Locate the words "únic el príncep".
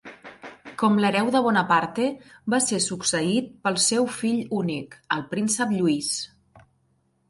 4.65-5.79